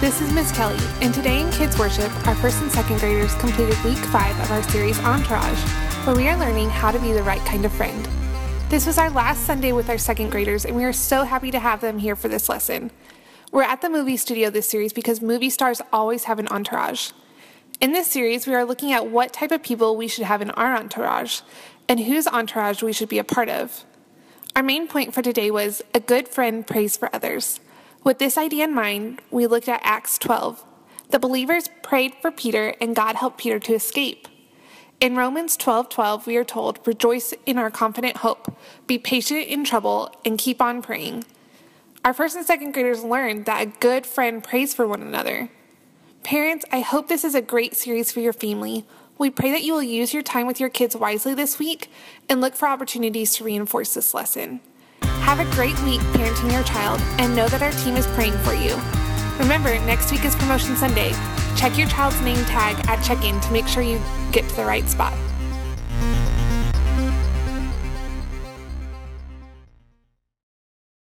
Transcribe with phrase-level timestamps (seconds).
[0.00, 3.76] This is Miss Kelly, and today in Kids Worship, our first and second graders completed
[3.84, 5.60] week five of our series Entourage,
[6.06, 8.08] where we are learning how to be the right kind of friend.
[8.70, 11.58] This was our last Sunday with our second graders, and we are so happy to
[11.58, 12.90] have them here for this lesson.
[13.52, 17.10] We're at the movie studio this series because movie stars always have an entourage.
[17.78, 20.50] In this series, we are looking at what type of people we should have in
[20.52, 21.42] our entourage
[21.90, 23.84] and whose entourage we should be a part of.
[24.56, 27.60] Our main point for today was a good friend prays for others.
[28.02, 30.64] With this idea in mind, we looked at Acts 12.
[31.10, 34.26] The believers prayed for Peter and God helped Peter to escape.
[35.00, 38.52] In Romans 12:12, 12, we are told, "Rejoice in our confident hope,
[38.86, 41.24] be patient in trouble, and keep on praying."
[42.04, 45.50] Our first and second graders learned that a good friend prays for one another.
[46.22, 48.86] Parents, I hope this is a great series for your family.
[49.18, 51.90] We pray that you will use your time with your kids wisely this week
[52.28, 54.60] and look for opportunities to reinforce this lesson.
[55.30, 58.52] Have a great week parenting your child and know that our team is praying for
[58.52, 58.74] you.
[59.38, 61.12] Remember, next week is Promotion Sunday.
[61.54, 64.00] Check your child's name tag at check in to make sure you
[64.32, 65.12] get to the right spot.